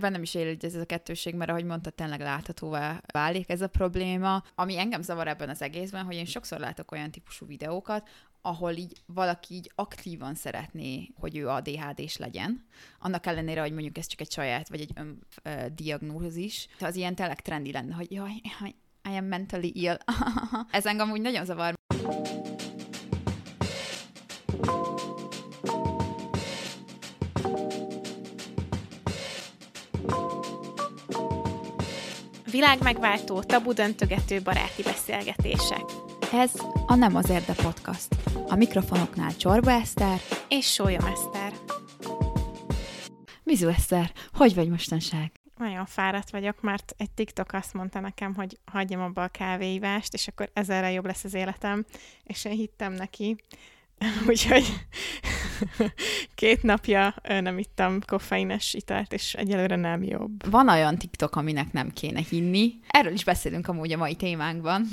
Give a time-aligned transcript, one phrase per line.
[0.00, 4.42] Bennem is él ez a kettőség, mert ahogy mondta, tényleg láthatóvá válik ez a probléma.
[4.54, 8.08] Ami engem zavar ebben az egészben, hogy én sokszor látok olyan típusú videókat,
[8.42, 12.64] ahol így valaki így aktívan szeretné, hogy ő ADHD-s legyen.
[12.98, 14.92] Annak ellenére, hogy mondjuk ez csak egy saját, vagy egy
[15.42, 16.68] öndiagnózis.
[16.80, 18.40] Az ilyen tényleg trendi lenne, hogy jaj,
[19.12, 19.96] I am mentally ill.
[20.70, 21.74] ez engem úgy nagyon zavar.
[32.50, 35.84] Világmegváltó, tabu döntögető baráti beszélgetések.
[36.32, 36.50] Ez
[36.86, 38.08] a Nem az Érde Podcast.
[38.48, 41.52] A mikrofonoknál Csorba Eszter és Sólyom Eszter.
[43.42, 45.32] Mizu Eszter, hogy vagy mostanság?
[45.58, 50.28] Nagyon fáradt vagyok, mert egy TikTok azt mondta nekem, hogy hagyjam abba a kávéívást, és
[50.28, 51.84] akkor ezerre jobb lesz az életem,
[52.24, 53.36] és én hittem neki.
[54.28, 54.64] Úgyhogy
[56.34, 60.50] két napja nem ittam koffeines italt, és egyelőre nem jobb.
[60.50, 62.72] Van olyan TikTok, aminek nem kéne hinni.
[62.88, 64.86] Erről is beszélünk amúgy a mai témánkban.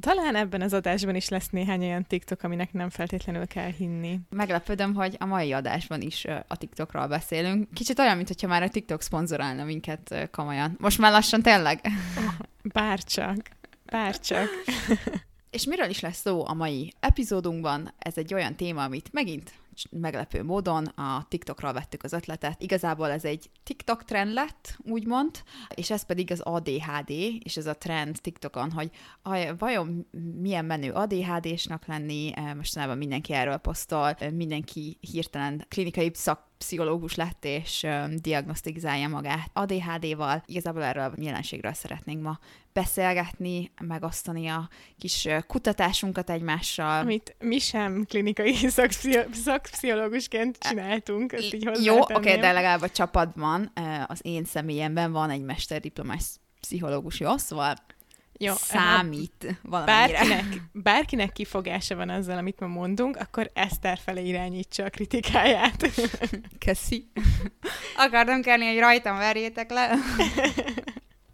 [0.00, 4.20] Talán ebben az adásban is lesz néhány olyan TikTok, aminek nem feltétlenül kell hinni.
[4.30, 7.68] Meglepődöm, hogy a mai adásban is a TikTokról beszélünk.
[7.74, 10.76] Kicsit olyan, mintha már a TikTok szponzorálna minket komolyan.
[10.78, 11.80] Most már lassan tényleg?
[12.62, 13.36] Bárcsak.
[13.84, 14.48] Bárcsak.
[15.50, 17.94] És miről is lesz szó a mai epizódunkban?
[17.98, 19.52] Ez egy olyan téma, amit megint
[19.90, 22.62] meglepő módon a TikTokról vettük az ötletet.
[22.62, 25.42] Igazából ez egy TikTok trend lett, úgymond,
[25.74, 27.10] és ez pedig az ADHD,
[27.44, 28.90] és ez a trend TikTokon, hogy
[29.58, 30.06] vajon
[30.40, 37.86] milyen menő ADHD-snak lenni, mostanában mindenki erről posztol, mindenki hirtelen klinikai szak pszichológus lett, és
[38.16, 40.42] diagnosztizálja magát ADHD-val.
[40.46, 42.38] Igazából erről a jelenségről szeretnénk ma
[42.72, 47.00] beszélgetni, megosztani a kis kutatásunkat egymással.
[47.00, 48.54] Amit mi sem klinikai
[49.44, 53.72] szakpszichológusként csináltunk, ezt így Jó, oké, okay, de legalább a csapatban,
[54.06, 56.24] az én személyemben van egy mesterdiplomás
[56.60, 57.36] pszichológus, jó?
[57.36, 57.74] Szóval
[58.38, 60.18] jó, számít valamennyire.
[60.18, 65.90] Bárkinek, bárkinek kifogása van azzal, amit ma mondunk, akkor Eszter felé irányítsa a kritikáját.
[66.64, 67.10] Köszi.
[67.96, 69.90] Akartam kérni, hogy rajtam verjétek le.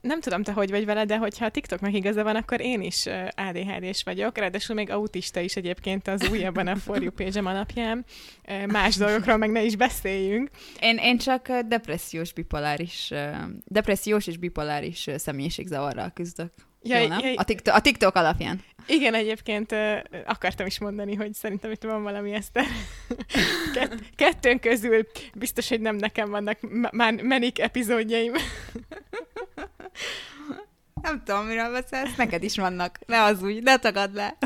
[0.05, 3.07] nem tudom, te hogy vagy vele, de hogyha a TikToknak igaza van, akkor én is
[3.35, 8.05] ADHD-s vagyok, ráadásul még autista is egyébként az újabban a For You page alapján.
[8.67, 10.51] Más dolgokról meg ne is beszéljünk.
[10.81, 13.13] Én, én csak depressziós, bipoláris,
[13.65, 16.53] depressziós és bipoláris személyiségzavarral küzdök.
[16.87, 17.19] Ja, Jó, nem?
[17.19, 18.61] Ja, a, TikTok, a TikTok alapján.
[18.87, 19.75] Igen, egyébként
[20.27, 22.61] akartam is mondani, hogy szerintem itt van valami ezt
[23.75, 26.59] Kett, kettőn közül biztos, hogy nem nekem vannak
[26.91, 28.33] már menik epizódjaim.
[31.03, 32.99] nem tudom, miről beszélsz, neked is vannak.
[33.07, 34.37] Ne az úgy, ne tagad le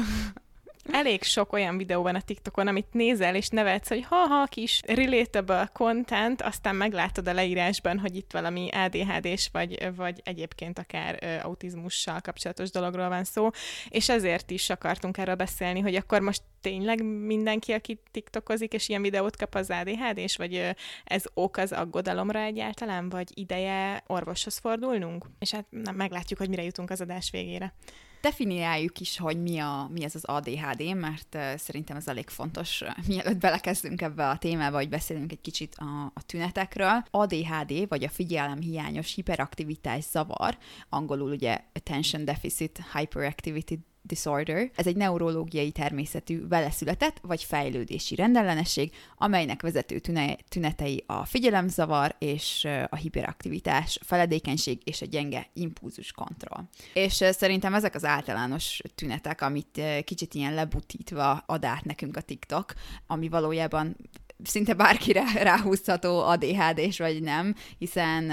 [0.93, 5.71] elég sok olyan videó van a TikTokon, amit nézel, és nevetsz, hogy ha-ha, kis relatable
[5.73, 12.21] content, aztán meglátod a leírásban, hogy itt valami ADHD-s, vagy, vagy egyébként akár ö, autizmussal
[12.21, 13.51] kapcsolatos dologról van szó,
[13.89, 19.03] és ezért is akartunk erről beszélni, hogy akkor most tényleg mindenki, aki TikTokozik, és ilyen
[19.03, 20.71] videót kap az ADHD-s, vagy ö,
[21.05, 25.27] ez ok az aggodalomra egyáltalán, vagy ideje orvoshoz fordulnunk?
[25.39, 27.75] És hát na, meglátjuk, hogy mire jutunk az adás végére
[28.21, 33.39] definiáljuk is, hogy mi, a, mi ez az ADHD, mert szerintem ez elég fontos, mielőtt
[33.39, 37.05] belekezdünk ebbe a témába, hogy beszélünk egy kicsit a, a tünetekről.
[37.11, 40.59] ADHD, vagy a figyelemhiányos hiperaktivitás zavar,
[40.89, 43.79] angolul ugye Attention Deficit Hyperactivity
[44.09, 44.71] disorder.
[44.75, 50.01] Ez egy neurológiai természetű veleszületett vagy fejlődési rendellenesség, amelynek vezető
[50.49, 56.65] tünetei a figyelemzavar és a hiperaktivitás, feledékenység és a gyenge impulzus kontroll.
[56.95, 62.73] És szerintem ezek az általános tünetek, amit kicsit ilyen lebutítva ad át nekünk a TikTok,
[63.07, 63.97] ami valójában
[64.45, 68.25] szinte bárkire ráhúzható ADHD-s vagy nem, hiszen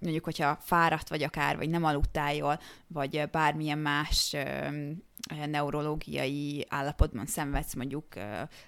[0.00, 4.36] mondjuk, hogyha fáradt vagy akár, vagy nem aludtál jól, vagy bármilyen más
[5.46, 8.06] neurológiai állapotban szenvedsz, mondjuk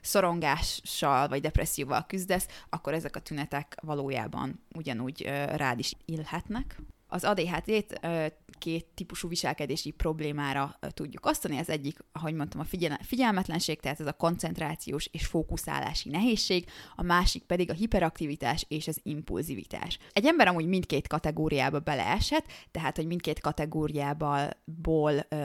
[0.00, 5.22] szorongással vagy depresszióval küzdesz, akkor ezek a tünetek valójában ugyanúgy
[5.56, 6.77] rád is illhetnek.
[7.15, 8.01] Az ADHD-t
[8.59, 11.59] két típusú viselkedési problémára tudjuk osztani.
[11.59, 17.03] Az egyik, ahogy mondtam, a figyel- figyelmetlenség, tehát ez a koncentrációs és fókuszálási nehézség, a
[17.03, 19.99] másik pedig a hiperaktivitás és az impulzivitás.
[20.13, 24.51] Egy ember amúgy mindkét kategóriába beleeshet, tehát hogy mindkét kategóriából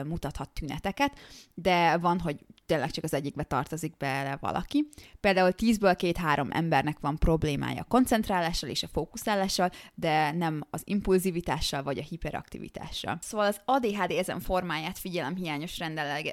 [0.06, 1.18] mutathat tüneteket,
[1.54, 4.88] de van, hogy tényleg csak az egyikbe tartozik bele valaki.
[5.20, 10.82] Például 10-ből két-három embernek van problémája a koncentrálással és a fókuszálással, de nem az
[11.60, 13.18] impulzivitással vagy a hiperaktivitással.
[13.20, 15.78] Szóval az ADHD ezen formáját figyelemhiányos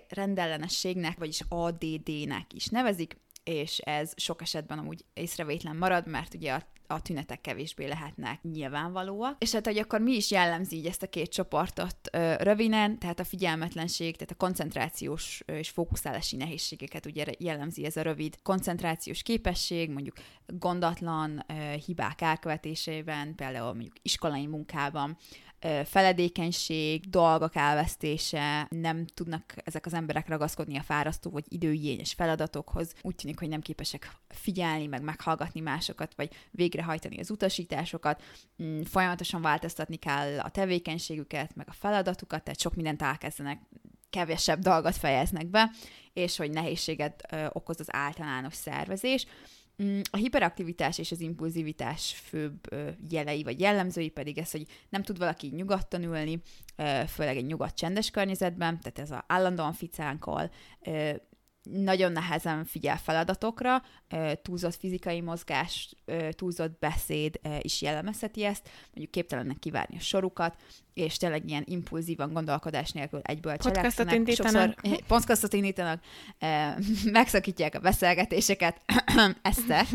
[0.10, 6.64] rendellenességnek, vagyis ADD-nek is nevezik, és ez sok esetben amúgy észrevétlen marad, mert ugye a
[6.88, 9.36] a tünetek kevésbé lehetnek nyilvánvalóak.
[9.40, 13.20] És hát, hogy akkor mi is jellemzi így ezt a két csoportot ö, röviden, tehát
[13.20, 19.90] a figyelmetlenség, tehát a koncentrációs és fókuszálási nehézségeket ugye jellemzi ez a rövid koncentrációs képesség,
[19.90, 21.54] mondjuk gondatlan ö,
[21.86, 25.18] hibák elkövetésében, például mondjuk iskolai munkában,
[25.86, 33.16] feledékenység, dolgok elvesztése, nem tudnak ezek az emberek ragaszkodni a fárasztó vagy időigényes feladatokhoz, úgy
[33.16, 38.24] tűnik, hogy nem képesek figyelni, meg meghallgatni másokat, vagy végrehajtani az utasításokat,
[38.64, 43.62] mm, folyamatosan változtatni kell a tevékenységüket, meg a feladatukat, tehát sok mindent elkezdenek
[44.10, 45.72] kevesebb dolgot fejeznek be,
[46.14, 49.26] és hogy nehézséget okoz az általános szervezés.
[49.84, 52.60] Mm, a hiperaktivitás és az impulzivitás főbb
[53.10, 56.42] jelei vagy jellemzői pedig ez, hogy nem tud valaki nyugodtan ülni,
[57.08, 60.52] főleg egy nyugodt csendes környezetben, tehát ez a állandóan ficánkol,
[61.72, 63.84] nagyon nehezen figyel feladatokra,
[64.42, 65.96] túlzott fizikai mozgás,
[66.32, 70.56] túlzott beszéd is jellemezheti ezt, mondjuk képtelennek kivárni a sorukat,
[70.94, 74.16] és tényleg ilyen impulzívan gondolkodás nélkül egyből cselekszenek.
[74.16, 74.80] indítanak.
[74.82, 76.04] Sokszor podcastot indítanak,
[77.12, 78.82] megszakítják a beszélgetéseket.
[79.42, 79.86] Eszter.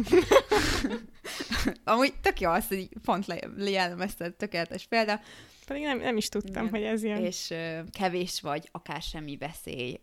[1.84, 3.26] Amúgy tök jó az, hogy pont
[3.58, 5.20] jellemezted, tökéletes példa.
[5.66, 6.70] Pedig nem, nem is tudtam, Igen.
[6.70, 7.24] hogy ez ilyen.
[7.24, 7.54] És
[7.90, 10.00] kevés vagy, akár semmi veszély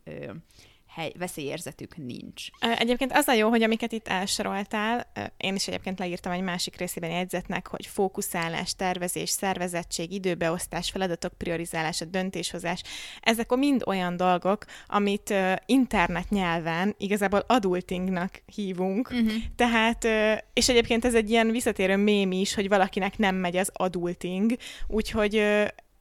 [0.89, 2.45] hely, veszélyérzetük nincs.
[2.59, 7.09] Egyébként az a jó, hogy amiket itt elsoroltál, én is egyébként leírtam egy másik részében
[7.09, 12.83] jegyzetnek, hogy fókuszálás, tervezés, szervezettség, időbeosztás, feladatok priorizálása, döntéshozás,
[13.21, 15.33] ezek mind olyan dolgok, amit
[15.65, 19.31] internet nyelven igazából adultingnak hívunk, uh-huh.
[19.55, 20.07] tehát,
[20.53, 24.55] és egyébként ez egy ilyen visszatérő mém is, hogy valakinek nem megy az adulting,
[24.87, 25.43] úgyhogy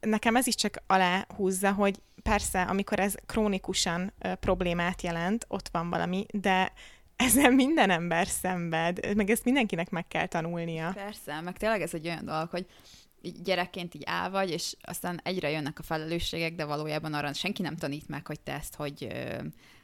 [0.00, 5.90] nekem ez is csak aláhúzza, hogy persze, amikor ez krónikusan ö, problémát jelent, ott van
[5.90, 6.72] valami, de
[7.16, 10.92] ezen minden ember szenved, meg ezt mindenkinek meg kell tanulnia.
[10.94, 12.66] Persze, meg tényleg ez egy olyan dolog, hogy
[13.22, 17.62] így gyerekként így áll vagy, és aztán egyre jönnek a felelősségek, de valójában arra senki
[17.62, 19.08] nem tanít meg, hogy te ezt hogy,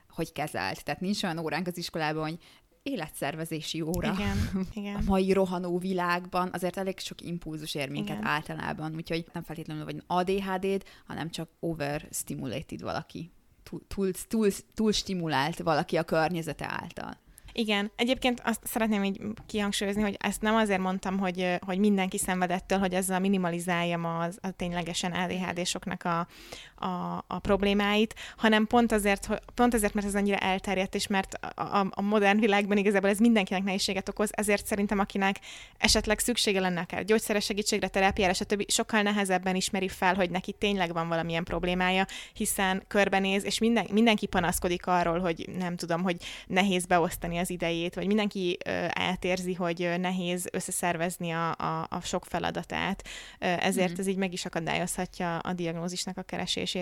[0.09, 0.85] hogy kezelt.
[0.85, 2.39] Tehát nincs olyan óránk az iskolában, hogy
[2.85, 4.37] életszervezési óra igen,
[4.75, 4.95] igen.
[4.95, 8.27] a mai rohanó világban, azért elég sok impulzus ér minket igen.
[8.29, 13.31] általában, úgyhogy nem feltétlenül vagy ADHD-d, hanem csak overstimulated valaki,
[13.63, 17.23] túl, túl, túl, túl stimulált valaki a környezete által.
[17.57, 22.79] Igen, egyébként azt szeretném így kihangsúlyozni, hogy ezt nem azért mondtam, hogy, hogy mindenki szenvedettől,
[22.79, 26.27] hogy ezzel minimalizáljam az, a ténylegesen ADHD-soknak a,
[26.85, 31.35] a, a problémáit, hanem pont azért, hogy, pont azért, mert ez annyira elterjedt, és mert
[31.35, 35.41] a, a, a modern világban igazából ez mindenkinek nehézséget okoz, ezért szerintem akinek
[35.79, 38.71] esetleg szüksége lenne akár gyógyszeres segítségre, terápiára, stb.
[38.71, 44.27] sokkal nehezebben ismeri fel, hogy neki tényleg van valamilyen problémája, hiszen körbenéz, és minden, mindenki
[44.27, 46.17] panaszkodik arról, hogy nem tudom, hogy
[46.47, 52.25] nehéz beosztani az idejét, vagy mindenki ö, átérzi, hogy nehéz összeszervezni a, a, a sok
[52.25, 53.05] feladatát,
[53.39, 54.01] ezért mm.
[54.01, 56.73] ez így meg is akadályozhatja a diagnózisnak a keresését.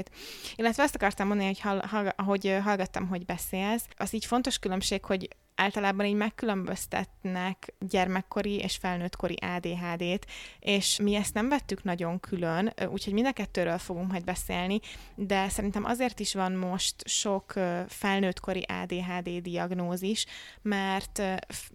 [0.57, 5.05] Illetve azt akartam mondani, hogy hall, hall, ahogy hallgattam, hogy beszélsz, az így fontos különbség,
[5.05, 10.27] hogy általában így megkülönböztetnek gyermekkori és felnőttkori ADHD-t,
[10.59, 14.81] és mi ezt nem vettük nagyon külön, úgyhogy mind a kettőről fogunk majd beszélni,
[15.15, 17.53] de szerintem azért is van most sok
[17.89, 20.27] felnőttkori ADHD diagnózis,
[20.63, 21.23] mert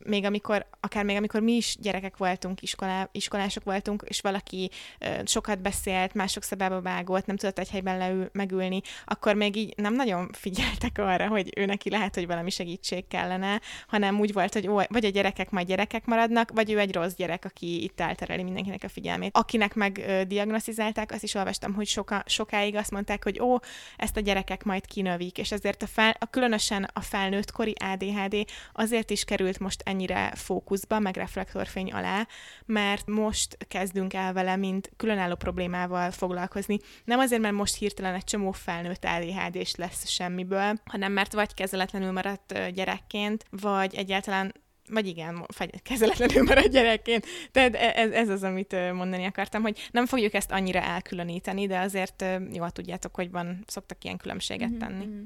[0.06, 4.72] még amikor, akár még amikor mi is gyerekek voltunk, iskolá, iskolások voltunk, és valaki
[5.26, 9.94] sokat beszélt, mások szabába vágott, nem tudott egy helyben leül, megülni, akkor még így nem
[9.94, 14.68] nagyon figyeltek arra, hogy ő neki lehet, hogy valami segítség kellene, hanem úgy volt, hogy
[14.68, 18.44] ó, vagy a gyerekek majd gyerekek maradnak, vagy ő egy rossz gyerek, aki itt eltereli
[18.44, 19.38] mindenkinek a figyelmét.
[19.38, 23.58] Akinek meg ö, diagnosztizálták, azt is olvastam, hogy soka, sokáig azt mondták, hogy ó,
[23.98, 29.10] ezt a gyerekek majd kinövik, és ezért a, fel, a különösen a felnőttkori ADHD azért
[29.10, 32.28] is került most ennyire fókuszba, meg reflektorfény alá,
[32.66, 36.80] mert most kezdünk el vele, mint különálló problémával foglalkozni.
[37.06, 42.12] Nem azért, mert most hirtelen egy csomó felnőtt adhd lesz semmiből, hanem mert vagy kezeletlenül
[42.12, 44.54] maradt gyerekként, vagy egyáltalán
[44.90, 45.46] vagy igen,
[45.84, 47.26] kezeletlenül marad gyerekként.
[47.52, 51.80] Tehát e, ez, ez az, amit mondani akartam, hogy nem fogjuk ezt annyira elkülöníteni, de
[51.80, 55.06] azért jól tudjátok, hogy van, szoktak ilyen különbséget mhm, tenni.
[55.06, 55.24] Mm-hmm.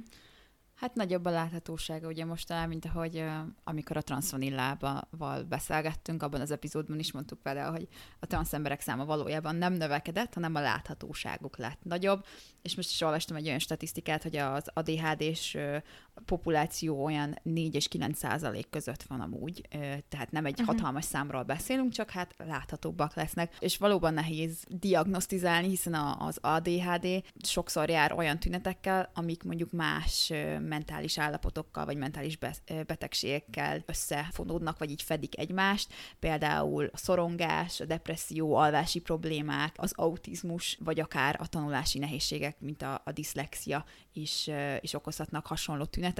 [0.81, 3.31] Hát nagyobb a láthatósága, ugye most talán, mint ahogy uh,
[3.63, 5.07] amikor a transvanillával
[5.49, 7.87] beszélgettünk, abban az epizódban is mondtuk például, hogy
[8.19, 12.25] a transzemberek száma valójában nem növekedett, hanem a láthatóságuk lett nagyobb,
[12.61, 15.75] és most is olvastam egy olyan statisztikát, hogy az ADHD-s uh,
[16.25, 19.67] populáció olyan 4 és 9 százalék között van amúgy,
[20.09, 20.75] tehát nem egy uh-huh.
[20.75, 27.89] hatalmas számról beszélünk, csak hát láthatóbbak lesznek, és valóban nehéz diagnosztizálni, hiszen az ADHD sokszor
[27.89, 35.39] jár olyan tünetekkel, amik mondjuk más mentális állapotokkal, vagy mentális betegségekkel összefonódnak, vagy így fedik
[35.39, 42.59] egymást, például a szorongás, a depresszió, alvási problémák, az autizmus, vagy akár a tanulási nehézségek,
[42.59, 44.49] mint a, a diszlexia is,
[44.79, 46.10] is okozhatnak hasonló tüneteket,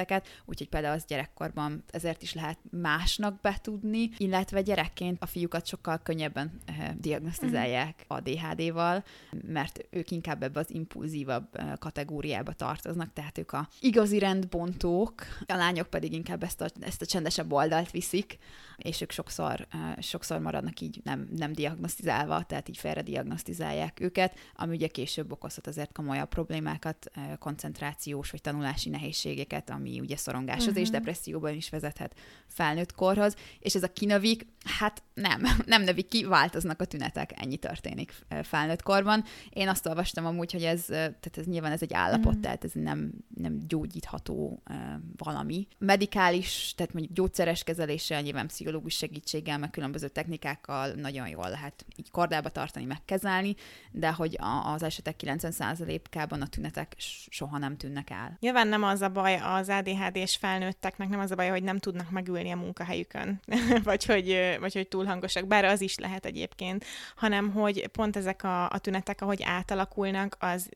[0.45, 6.51] úgyhogy például az gyerekkorban ezért is lehet másnak betudni, illetve gyerekként a fiúkat sokkal könnyebben
[6.97, 8.17] diagnosztizálják mhm.
[8.17, 9.03] ADHD-val,
[9.47, 15.87] mert ők inkább ebbe az impulzívabb kategóriába tartoznak, tehát ők a igazi rendbontók, a lányok
[15.87, 18.37] pedig inkább ezt a, ezt a csendesebb oldalt viszik,
[18.77, 19.67] és ők sokszor,
[19.99, 25.67] sokszor maradnak így nem, nem diagnosztizálva, tehát így félre diagnosztizálják őket, ami ugye később okozhat
[25.67, 30.81] azért komolyabb problémákat, koncentrációs vagy tanulási nehézségeket, ami ugye szorongáshoz uh-huh.
[30.81, 30.97] és mhm.
[30.97, 32.15] depresszióban is vezethet
[32.47, 37.57] felnőtt korhoz, és ez a kinövik, hát nem, nem növik ki, változnak a tünetek, ennyi
[37.57, 38.13] történik
[38.43, 39.23] felnőtt korban.
[39.49, 42.41] Én azt olvastam amúgy, hogy ez, tehát ez nyilván ez egy állapot, uh-huh.
[42.41, 44.75] tehát ez nem, nem gyógyítható uh,
[45.17, 45.67] valami.
[45.77, 52.11] Medikális, tehát mondjuk gyógyszeres kezeléssel, nyilván pszichológus segítséggel, meg különböző technikákkal nagyon jól lehet így
[52.11, 53.55] kordába tartani, megkezelni,
[53.91, 56.95] de hogy az esetek 90%-ában a tünetek
[57.29, 58.37] soha nem tűnnek el.
[58.39, 62.09] Nyilván nem az a baj az ADHD-s felnőtteknek, nem az a baj, hogy nem tudnak
[62.09, 63.39] megülni a munkahelyükön,
[63.83, 68.43] vagy, hogy, vagy hogy túl hangosak, bár az is lehet egyébként, hanem hogy pont ezek
[68.43, 70.69] a, a tünetek, ahogy átalakulnak, az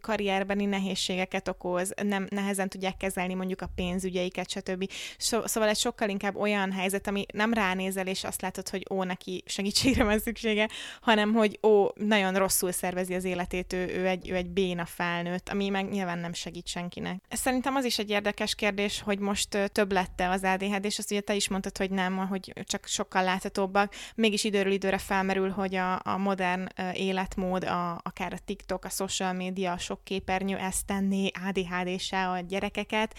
[0.00, 4.90] karrierbeni nehézségeket okoz, nem nehezen tudják kezelni mondjuk a pénzügyeiket, stb.
[5.18, 9.02] So, szóval egy sokkal inkább olyan helyzet, ami nem ránézel, és azt látod, hogy ó,
[9.02, 10.68] neki segítségre van szüksége,
[11.00, 15.48] hanem hogy ó, nagyon rosszul szervezi az életét, ő, ő, egy, ő egy béna felnőtt,
[15.48, 17.22] ami meg nyilván nem segít senkinek.
[17.28, 21.20] Szerintem az is egy érdekes kérdés, hogy most több lette az ADHD, és azt ugye
[21.20, 23.94] te is mondtad, hogy nem, hogy csak sokkal láthatóbbak.
[24.14, 29.32] Mégis időről időre felmerül, hogy a, a modern életmód, a, akár a TikTok, a social
[29.32, 33.14] media, a sok képernyő ezt tenni ADHD-se a gyerekeket.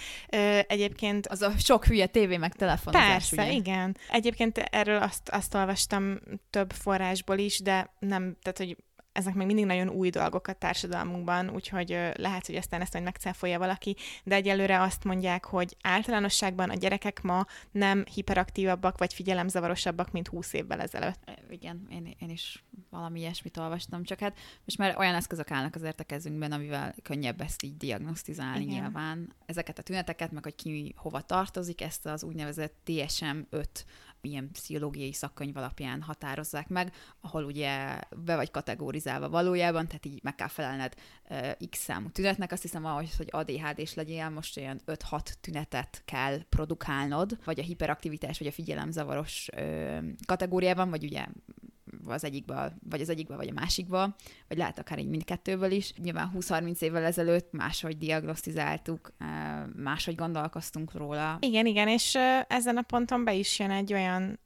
[0.67, 1.27] Egyébként...
[1.27, 3.51] Az a sok hülye tévé meg telefonozás, Persze, ugye?
[3.51, 3.97] igen.
[4.11, 8.77] Egyébként erről azt, azt olvastam több forrásból is, de nem, tehát hogy
[9.17, 13.59] ezek még mindig nagyon új dolgok a társadalmunkban, úgyhogy lehet, hogy aztán ezt majd megcáfolja
[13.59, 20.27] valaki, de egyelőre azt mondják, hogy általánosságban a gyerekek ma nem hiperaktívabbak vagy figyelemzavarosabbak, mint
[20.27, 21.31] 20 évvel ezelőtt.
[21.49, 25.99] Igen, én, én is valami ilyesmit olvastam, csak hát most már olyan eszközök állnak azért
[25.99, 28.81] a kezünkben, amivel könnyebb ezt így diagnosztizálni Igen.
[28.81, 29.35] nyilván.
[29.45, 33.65] Ezeket a tüneteket, meg hogy ki hova tartozik, ezt az úgynevezett DSM-5
[34.31, 40.35] ilyen pszichológiai szakkönyv alapján határozzák meg, ahol ugye be vagy kategorizálva valójában, tehát így meg
[40.35, 40.93] kell felelned
[41.69, 42.51] x számú tünetnek.
[42.51, 48.37] Azt hiszem, ahhoz, hogy ADHD-s legyél, most olyan 5-6 tünetet kell produkálnod, vagy a hiperaktivitás,
[48.37, 49.49] vagy a figyelemzavaros
[50.25, 51.25] kategóriában, vagy ugye
[52.13, 54.15] az egyikbe, vagy az egyikbe, vagy a másikba,
[54.47, 55.93] vagy lehet akár így mindkettőből is.
[55.93, 59.13] Nyilván 20-30 évvel ezelőtt máshogy diagnosztizáltuk,
[59.75, 61.37] máshogy gondolkoztunk róla.
[61.41, 64.39] Igen, igen, és ezen a ponton be is jön egy olyan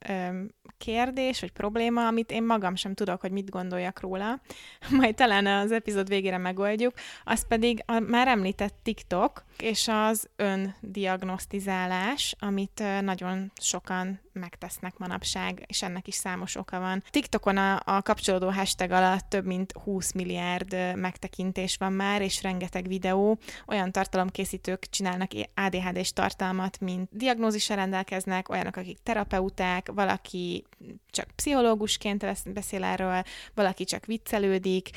[0.78, 4.40] kérdés, vagy probléma, amit én magam sem tudok, hogy mit gondoljak róla.
[5.00, 6.94] Majd talán az epizód végére megoldjuk.
[7.24, 15.82] Az pedig a már említett TikTok, és az öndiagnosztizálás, amit nagyon sokan megtesznek manapság, és
[15.82, 17.02] ennek is számos oka van.
[17.10, 22.86] TikTokon a, a kapcsolódó hashtag alatt több mint 20 milliárd megtekintés van már, és rengeteg
[22.86, 23.38] videó.
[23.66, 30.64] Olyan tartalomkészítők csinálnak ADHD-s tartalmat, mint diagnózissal rendelkeznek, olyanok, akik terapeuták, valaki
[31.10, 33.22] csak pszichológusként beszél erről,
[33.54, 34.90] valaki csak viccelődik,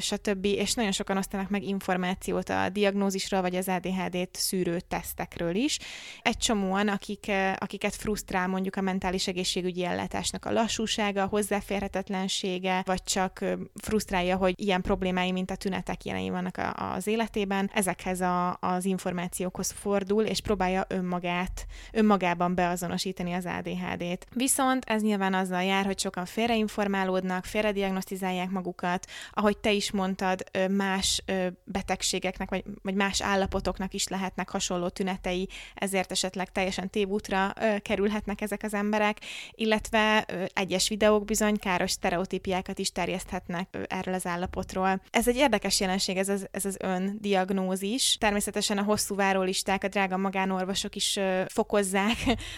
[0.00, 0.44] stb.
[0.44, 5.78] És nagyon sokan osztanak meg információt a diagnózisról, vagy az ADHD-t szűrő tesztekről is.
[6.22, 13.02] Egy csomóan, akik, akiket frusztrál mondjuk a mentális egészségügyi ellátásnak a lassúsága, a hozzáférhetetlensége, vagy
[13.02, 13.44] csak
[13.74, 18.84] frusztrálja, hogy ilyen problémái, mint a tünetek jelei vannak a, az életében, ezekhez a, az
[18.84, 24.26] információkhoz fordul, és próbálja önmagát, önmagában beazonosítani az ADHD-t.
[24.34, 31.22] Viszont ez nyilván azzal jár, hogy sokan félreinformálódnak, félrediagnosztizálják magukat, ahogy te is mondtad, más
[31.64, 38.62] betegségeknek, vagy, vagy más állapotoknak is lehetnek hasonló tünetei, ezért esetleg teljesen tévútra kerülhetnek ezek
[38.62, 39.18] az emberek,
[39.50, 45.02] illetve egyes videók bizony káros sztereotípiákat is terjeszthetnek erről az állapotról.
[45.10, 48.16] Ez egy érdekes jelenség, ez az, ez az öndiagnózis.
[48.20, 52.16] Természetesen a hosszú várólisták, a drága magánorvosok is fokozzák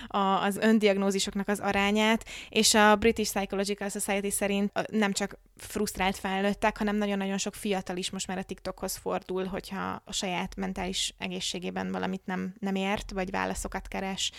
[0.09, 6.97] az öndiagnózisoknak az arányát, és a British Psychological Society szerint nem csak frusztrált felnőttek, hanem
[6.97, 12.27] nagyon-nagyon sok fiatal is most már a TikTokhoz fordul, hogyha a saját mentális egészségében valamit
[12.27, 14.33] nem, nem ért, vagy válaszokat keres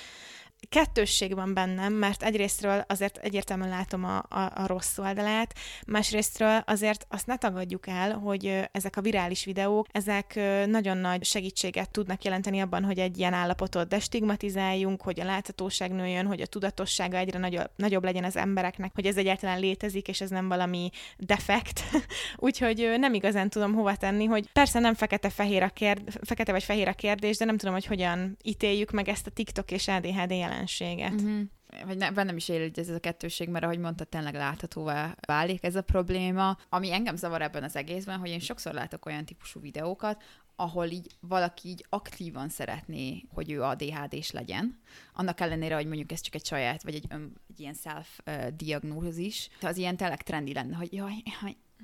[0.70, 5.54] kettősség van bennem, mert egyrésztről azért egyértelműen látom a, a, a rossz oldalát,
[5.88, 11.92] másrésztről azért azt ne tagadjuk el, hogy ezek a virális videók, ezek nagyon nagy segítséget
[11.92, 17.18] tudnak jelenteni abban, hogy egy ilyen állapotot destigmatizáljunk, hogy a láthatóság nőjön, hogy a tudatossága
[17.18, 21.84] egyre nagyobb, nagyobb legyen az embereknek, hogy ez egyáltalán létezik, és ez nem valami defekt.
[22.38, 26.88] Úgyhogy nem igazán tudom hova tenni, hogy persze nem fekete-fehér a kérd, fekete vagy fehér
[26.88, 31.22] a kérdés, de nem tudom, hogy hogyan ítéljük meg ezt a TikTok és ADHD jelenséget.
[31.22, 31.42] Uh-huh
[31.86, 35.76] vagy ne, bennem is él ez a kettőség, mert ahogy mondta, tényleg láthatóvá válik ez
[35.76, 36.58] a probléma.
[36.70, 40.24] Ami engem zavar ebben az egészben, hogy én sokszor látok olyan típusú videókat,
[40.56, 44.80] ahol így valaki így aktívan szeretné, hogy ő ADHD-s legyen.
[45.14, 49.50] Annak ellenére, hogy mondjuk ez csak egy saját, vagy egy, ön, egy ilyen self-diagnózis.
[49.62, 51.24] Az ilyen tényleg trendi lenne, hogy jaj,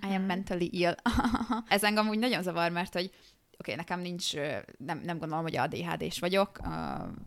[0.01, 0.25] I am mhm.
[0.25, 0.95] mentally ill.
[1.67, 3.11] ez engem úgy nagyon zavar, mert hogy
[3.59, 4.33] oké, okay, nekem nincs,
[4.77, 6.59] nem, nem gondolom, hogy ADHD-s vagyok,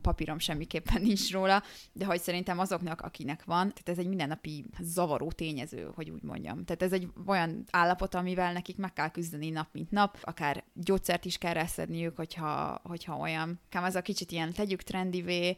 [0.00, 1.62] papírom semmiképpen nincs róla,
[1.92, 6.64] de hogy szerintem azoknak, akinek van, tehát ez egy mindennapi zavaró tényező, hogy úgy mondjam.
[6.64, 11.24] Tehát ez egy olyan állapot, amivel nekik meg kell küzdeni nap, mint nap, akár gyógyszert
[11.24, 13.60] is kell reszedniük, hogyha, hogyha olyan.
[13.68, 15.56] Kám ez a kicsit ilyen tegyük trendivé,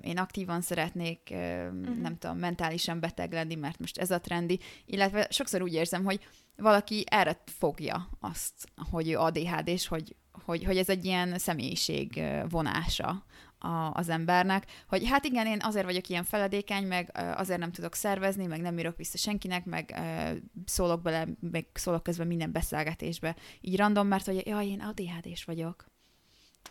[0.00, 1.96] én aktívan szeretnék, uh-huh.
[1.96, 6.20] nem tudom, mentálisan beteg lenni, mert most ez a trendi, illetve sokszor úgy érzem, hogy
[6.56, 12.22] valaki erre fogja azt, hogy ő ADHD, és hogy, hogy, hogy ez egy ilyen személyiség
[12.48, 13.24] vonása
[13.58, 17.94] a, az embernek, hogy hát igen, én azért vagyok ilyen feledékeny, meg azért nem tudok
[17.94, 20.00] szervezni, meg nem írok vissza senkinek, meg
[20.64, 25.92] szólok bele, meg szólok közben minden beszélgetésbe, így random, mert hogy jaj, én ADHD-s vagyok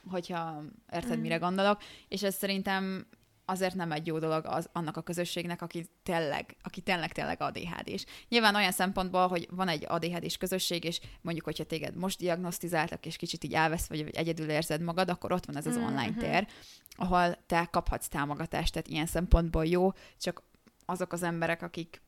[0.09, 0.63] hogyha
[0.93, 1.21] érted, mm.
[1.21, 3.07] mire gondolok, és ez szerintem
[3.45, 8.05] azért nem egy jó dolog az, annak a közösségnek, aki tényleg, aki tényleg, tényleg ADHD-s.
[8.29, 13.15] Nyilván olyan szempontból, hogy van egy ADHD-s közösség, és mondjuk, hogyha téged most diagnosztizáltak, és
[13.15, 15.85] kicsit így elvesz, vagy egyedül érzed magad, akkor ott van ez az mm-hmm.
[15.85, 16.47] online tér,
[16.95, 20.43] ahol te kaphatsz támogatást, tehát ilyen szempontból jó, csak
[20.85, 22.01] azok az emberek, akik,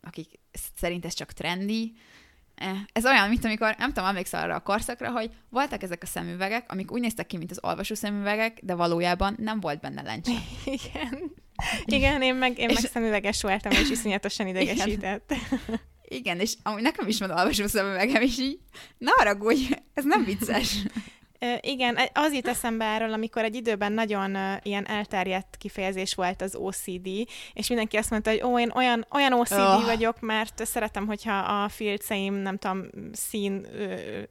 [0.00, 0.38] akik
[0.74, 1.92] szerint ez csak trendi,
[2.92, 6.64] ez olyan, mint amikor, nem tudom, emlékszel arra a korszakra, hogy voltak ezek a szemüvegek,
[6.68, 10.32] amik úgy néztek ki, mint az olvasó szemüvegek, de valójában nem volt benne lencse.
[10.64, 11.32] Igen.
[11.84, 12.80] Igen, én meg, én és...
[12.80, 15.32] meg szemüveges voltam, és iszonyatosan idegesített.
[15.32, 15.80] Igen.
[16.10, 18.58] Igen, és amúgy nekem is van olvasó szemüvegem, és így,
[18.98, 20.76] na haragudj, ez nem vicces.
[21.60, 27.08] Igen, az jut eszembe erről, amikor egy időben nagyon ilyen elterjedt kifejezés volt az OCD,
[27.52, 29.84] és mindenki azt mondta, hogy ó, én olyan, olyan OCD oh.
[29.84, 33.66] vagyok, mert szeretem, hogyha a filceim, nem tudom, szín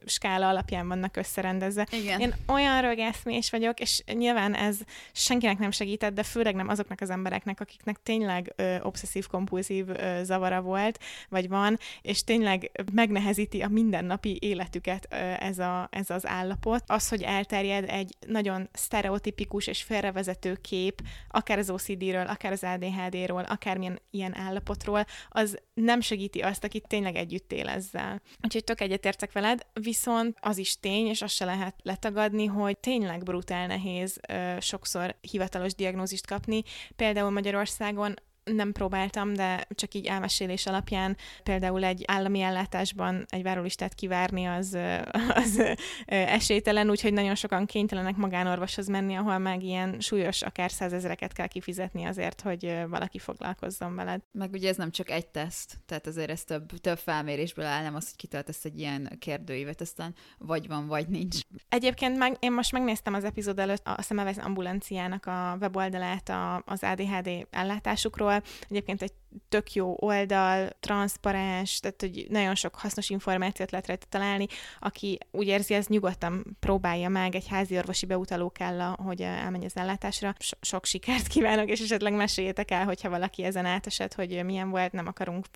[0.06, 1.86] skála alapján vannak összerendezve.
[1.90, 2.20] Igen.
[2.20, 4.76] Én olyan rögeszmés vagyok, és nyilván ez
[5.12, 9.86] senkinek nem segített, de főleg nem azoknak az embereknek, akiknek tényleg obszesszív-kompulzív
[10.22, 15.06] zavara volt, vagy van, és tényleg megnehezíti a mindennapi életüket
[15.38, 21.58] ez, a, ez az állapot az, hogy elterjed egy nagyon sztereotipikus és félrevezető kép, akár
[21.58, 27.52] az OCD-ről, akár az ADHD-ról, akármilyen ilyen állapotról, az nem segíti azt, aki tényleg együtt
[27.52, 28.22] él ezzel.
[28.44, 33.22] Úgyhogy tök egyetértek veled, viszont az is tény, és azt se lehet letagadni, hogy tényleg
[33.22, 36.62] brutál nehéz ö, sokszor hivatalos diagnózist kapni.
[36.96, 38.14] Például Magyarországon
[38.54, 44.78] nem próbáltam, de csak így elmesélés alapján például egy állami ellátásban egy várólistát kivárni az,
[45.42, 45.62] az
[46.06, 52.04] esélytelen, úgyhogy nagyon sokan kénytelenek magánorvoshoz menni, ahol meg ilyen súlyos, akár százezereket kell kifizetni
[52.04, 54.20] azért, hogy valaki foglalkozzon veled.
[54.32, 57.94] Meg ugye ez nem csak egy teszt, tehát azért ez több, több felmérésből áll, nem
[57.94, 61.36] az, hogy kitöltesz egy ilyen kérdőívet, aztán vagy van, vagy nincs.
[61.68, 66.82] Egyébként meg, én most megnéztem az epizód előtt a Szemevez ambulanciának a weboldalát a, az
[66.82, 68.37] ADHD ellátásukról,
[68.68, 69.12] Egyébként egy
[69.48, 74.46] tök jó oldal, transzparens, tehát hogy nagyon sok hasznos információt lehet rajta találni.
[74.80, 79.76] Aki úgy érzi, ez nyugodtan próbálja meg, egy házi orvosi beutaló kell, hogy elmenj az
[79.76, 80.34] ellátásra.
[80.38, 84.92] So- sok sikert kívánok, és esetleg meséljétek el, hogyha valaki ezen átesett, hogy milyen volt,
[84.92, 85.46] nem akarunk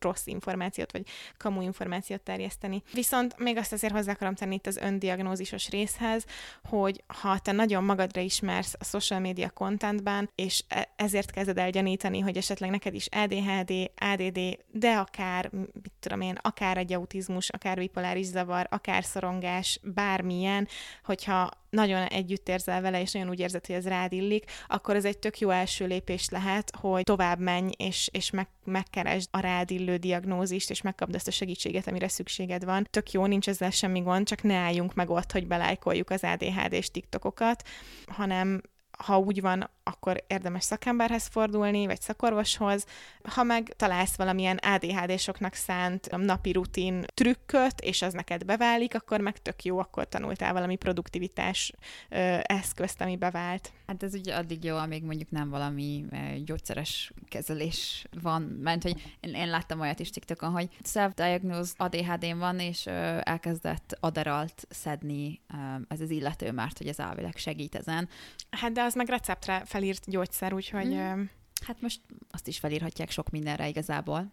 [0.00, 1.06] rossz információt, vagy
[1.36, 2.82] kamu információt terjeszteni.
[2.92, 6.24] Viszont még azt azért hozzá akarom tenni itt az öndiagnózisos részhez,
[6.68, 11.70] hogy ha te nagyon magadra ismersz a social media contentben, és e- ezért kezded el
[11.70, 14.38] gyanítani, hogy esetleg neked is ADHD, ADD,
[14.72, 20.68] de akár, mit tudom én, akár egy autizmus, akár bipoláris zavar, akár szorongás, bármilyen,
[21.04, 25.04] hogyha nagyon együtt érzel vele, és nagyon úgy érzed, hogy ez rád illik, akkor ez
[25.04, 29.70] egy tök jó első lépés lehet, hogy tovább menj, és, és meg, megkeresd a rád
[29.70, 32.86] illő diagnózist, és megkapd azt a segítséget, amire szükséged van.
[32.90, 36.90] Tök jó, nincs ezzel semmi gond, csak ne álljunk meg ott, hogy belájkoljuk az ADHD-s
[36.90, 37.62] TikTokokat,
[38.06, 38.60] hanem
[38.98, 42.86] ha úgy van, akkor érdemes szakemberhez fordulni, vagy szakorvoshoz.
[43.22, 49.38] Ha meg találsz valamilyen ADHD-soknak szánt napi rutin trükköt, és az neked beválik, akkor meg
[49.38, 51.72] tök jó, akkor tanultál valami produktivitás
[52.08, 53.72] ö, eszközt, ami bevált.
[53.86, 56.04] Hát ez ugye addig jó, amíg mondjuk nem valami
[56.44, 62.58] gyógyszeres kezelés van, mert hogy én, én láttam olyat is TikTokon, hogy self-diagnosed ADHD-n van,
[62.58, 65.56] és ö, elkezdett aderalt szedni ö,
[65.88, 68.08] ez az illető, mert hogy ez elvileg segít ezen.
[68.50, 70.94] Hát de az meg receptre felírt gyógyszer, úgyhogy...
[70.94, 71.22] Mm.
[71.66, 74.32] Hát most azt is felírhatják sok mindenre igazából.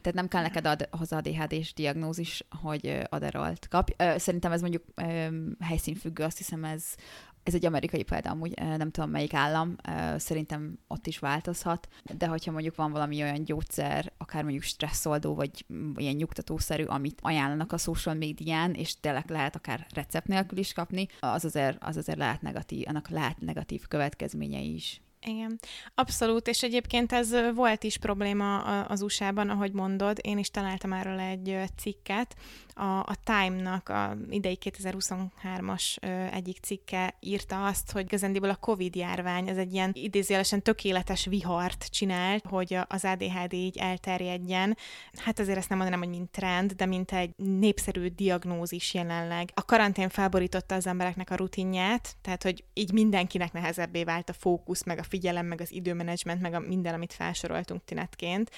[0.00, 4.02] Tehát nem kell neked ad, hozzá ADHD-s diagnózis, hogy aderalt kap.
[4.16, 4.84] Szerintem ez mondjuk
[5.60, 6.94] helyszínfüggő, azt hiszem ez
[7.46, 9.76] ez egy amerikai példa, amúgy nem tudom melyik állam,
[10.16, 15.64] szerintem ott is változhat, de hogyha mondjuk van valami olyan gyógyszer, akár mondjuk stresszoldó, vagy
[15.96, 21.06] ilyen nyugtatószerű, amit ajánlanak a social médián, és tényleg lehet akár recept nélkül is kapni,
[21.20, 25.00] az azért, az azért lehet negatív, annak lehet negatív következményei is.
[25.20, 25.58] Igen,
[25.94, 31.18] abszolút, és egyébként ez volt is probléma az USA-ban, ahogy mondod, én is találtam erről
[31.18, 32.36] egy cikket,
[32.76, 35.96] a, a Time-nak a idei 2023-as
[36.32, 41.86] egyik cikke írta azt, hogy igazándiból a Covid járvány az egy ilyen idézőjelesen tökéletes vihart
[41.90, 44.76] csinált, hogy az ADHD így elterjedjen.
[45.24, 49.50] Hát azért ezt nem mondanám, hogy mint trend, de mint egy népszerű diagnózis jelenleg.
[49.54, 54.84] A karantén felborította az embereknek a rutinját, tehát hogy így mindenkinek nehezebbé vált a fókusz,
[54.84, 58.50] meg a figyelem, meg az időmenedzsment, meg a minden, amit felsoroltunk tinetként,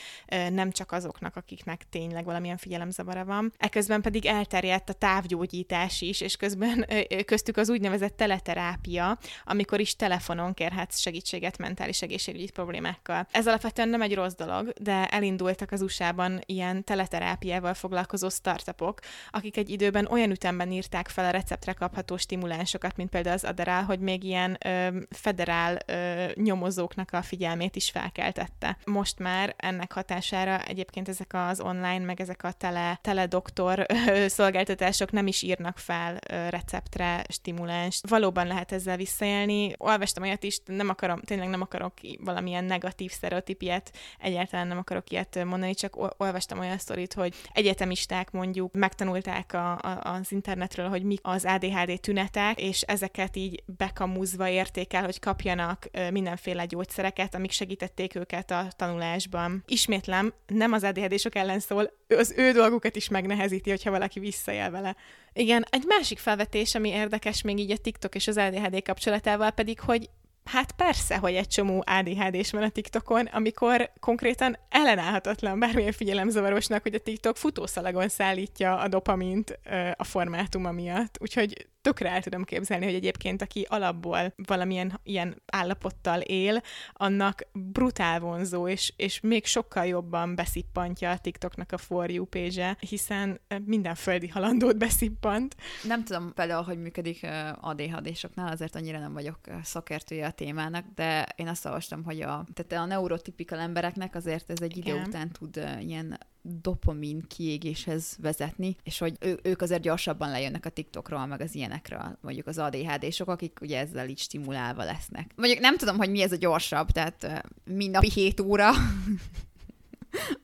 [0.51, 3.53] nem csak azoknak, akiknek tényleg valamilyen figyelemzavara van.
[3.57, 6.87] Eközben pedig elterjedt a távgyógyítás is, és közben
[7.25, 13.27] köztük az úgynevezett teleterápia, amikor is telefonon kérhetsz segítséget mentális egészségügyi problémákkal.
[13.31, 18.99] Ez alapvetően nem egy rossz dolog, de elindultak az USA-ban ilyen teleterápiával foglalkozó startupok,
[19.31, 23.83] akik egy időben olyan ütemben írták fel a receptre kapható stimulánsokat, mint például az Adderall,
[23.83, 28.79] hogy még ilyen ö, federál ö, nyomozóknak a figyelmét is felkeltette.
[28.85, 33.87] Most már ennek hatására egyébként ezek az online, meg ezek a tele, teledoktor
[34.27, 36.19] szolgáltatások nem is írnak fel
[36.51, 38.01] receptre stimuláns.
[38.09, 39.73] Valóban lehet ezzel visszaélni.
[39.77, 45.45] Olvastam olyat is, nem akarom, tényleg nem akarok valamilyen negatív sztereotípiát, egyáltalán nem akarok ilyet
[45.45, 51.17] mondani, csak olvastam olyan sztorit, hogy egyetemisták mondjuk megtanulták a, a, az internetről, hogy mi
[51.23, 58.51] az ADHD tünetek, és ezeket így bekamuzva értékel, hogy kapjanak mindenféle gyógyszereket, amik segítették őket
[58.51, 59.65] a tanulásban.
[59.67, 64.97] Ismétlem, nem az ADHD-sok ellen szól, az ő dolgukat is megnehezíti, hogyha valaki visszaél vele.
[65.33, 69.81] Igen, egy másik felvetés, ami érdekes még így a TikTok és az ADHD kapcsolatával pedig,
[69.81, 70.11] hogy
[70.51, 76.95] Hát persze, hogy egy csomó ADHD-s van a TikTokon, amikor konkrétan ellenállhatatlan bármilyen figyelemzavarosnak, hogy
[76.95, 79.59] a TikTok futószalagon szállítja a dopamint
[79.97, 81.17] a formátuma miatt.
[81.21, 86.63] Úgyhogy tökre el tudom képzelni, hogy egyébként aki alapból valamilyen ilyen állapottal él,
[86.93, 92.77] annak brutál vonzó, és, és még sokkal jobban beszippantja a TikToknak a For You page
[92.81, 95.57] hiszen minden földi halandót beszippant.
[95.83, 97.27] Nem tudom például, hogy működik
[97.61, 102.85] ADHD-soknál, azért annyira nem vagyok szakértője a témának, de én azt olvastam, hogy a, tehát
[102.85, 105.07] a neurotipikal embereknek azért ez egy idő Igen.
[105.07, 111.27] után tud ilyen dopamin kiégéshez vezetni, és hogy ő, ők azért gyorsabban lejönnek a TikTokról,
[111.27, 115.31] meg az ilyenekről, mondjuk az ADHD-sok, akik ugye ezzel így stimulálva lesznek.
[115.37, 118.71] Mondjuk nem tudom, hogy mi ez a gyorsabb, tehát mind napi 7 óra,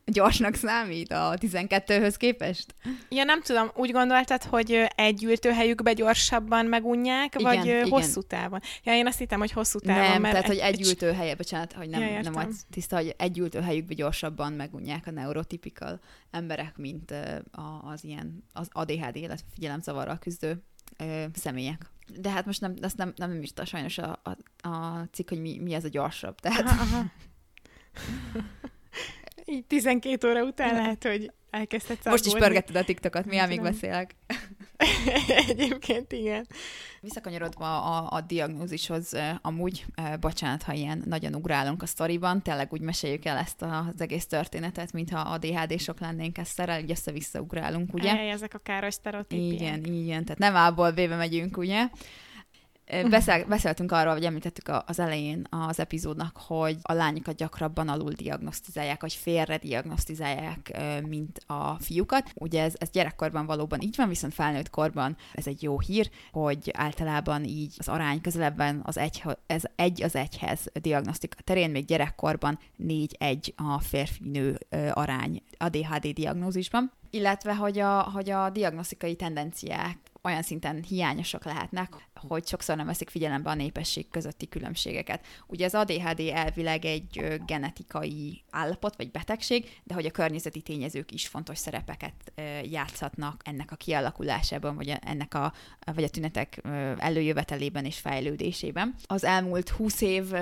[0.05, 2.75] gyorsnak számít a 12-höz képest?
[3.09, 7.89] Ja, nem tudom, úgy gondoltad, hogy egy ültőhelyükbe gyorsabban megunják, igen, vagy igen.
[7.89, 8.61] hosszú távon?
[8.85, 10.11] Ja, én azt hittem, hogy hosszú távon.
[10.11, 13.15] Nem, mert tehát, egy, hogy egy ültőhelye, bocsánat, hogy nem, ja, nem az tiszta, hogy
[13.19, 17.15] egy ültőhelyükbe gyorsabban megunják a neurotipikal emberek, mint
[17.83, 20.63] az ilyen az ADHD, illetve figyelemzavarral küzdő
[21.35, 21.93] személyek.
[22.21, 25.59] De hát most nem, azt nem, nem írta sajnos a, a, a cikk, hogy mi,
[25.59, 26.41] mi ez a gyorsabb.
[26.41, 26.61] Tehát...
[26.61, 27.05] Aha, aha.
[29.47, 34.15] így 12 óra után lehet, hogy elkezdted Most is pörgetted a TikTokot, mi még beszélek.
[35.49, 36.47] Egyébként igen.
[37.01, 39.85] Visszakanyarodva a, a diagnózishoz, amúgy,
[40.21, 44.93] bocsánat, ha ilyen nagyon ugrálunk a sztoriban, tényleg úgy meséljük el ezt az egész történetet,
[44.93, 48.19] mintha a DHD-sok lennénk ezzel, így össze-vissza ugrálunk, ugye?
[48.19, 49.61] Ej, ezek a káros sztereotípiák.
[49.61, 51.89] Igen, igen, tehát nem ából véve megyünk, ugye?
[53.11, 59.01] Beszél, beszéltünk arról, vagy említettük az elején az epizódnak, hogy a lányokat gyakrabban alul diagnosztizálják,
[59.01, 62.31] vagy félre diagnosztizálják, mint a fiúkat.
[62.35, 66.71] Ugye ez, ez gyerekkorban valóban így van, viszont felnőtt korban ez egy jó hír, hogy
[66.73, 72.59] általában így az arány közelebben az egy, ez egy az egyhez diagnosztika terén, még gyerekkorban
[72.77, 74.59] négy-egy a férfi-nő
[74.93, 82.11] arány a DHD diagnózisban illetve hogy a, hogy a diagnosztikai tendenciák olyan szinten hiányosak lehetnek,
[82.15, 85.27] hogy sokszor nem veszik figyelembe a népesség közötti különbségeket.
[85.47, 91.29] Ugye az ADHD elvileg egy genetikai állapot vagy betegség, de hogy a környezeti tényezők is
[91.29, 92.33] fontos szerepeket
[92.63, 95.53] játszhatnak ennek a kialakulásában, vagy ennek a,
[95.95, 96.61] vagy a tünetek
[96.99, 98.95] előjövetelében és fejlődésében.
[99.07, 100.33] Az elmúlt 20 év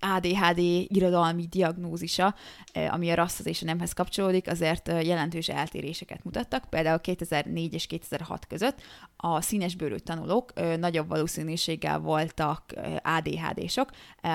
[0.00, 0.58] ADHD
[0.88, 2.34] irodalmi diagnózisa,
[2.72, 6.64] eh, ami a rasszhoz és a nemhez kapcsolódik, azért eh, jelentős eltéréseket mutattak.
[6.70, 8.82] Például 2004 és 2006 között
[9.16, 12.64] a színesbőrű tanulók eh, nagyobb valószínűséggel voltak
[13.02, 13.90] ADHD-sok,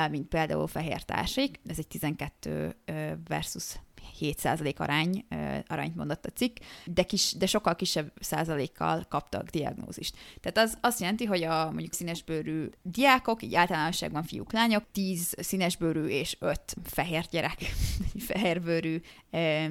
[0.10, 1.60] mint például fehér társik.
[1.68, 2.76] Ez egy 12
[3.28, 3.76] versus
[4.20, 5.26] 7% arány,
[5.68, 10.16] arányt mondott a cikk, de, kis, de sokkal kisebb százalékkal kaptak diagnózist.
[10.42, 16.06] Tehát az azt jelenti, hogy a mondjuk színesbőrű diákok, így általánosságban fiúk, lányok, 10 színesbőrű
[16.06, 17.58] és 5 fehér gyerek,
[18.30, 19.02] fehérbőrű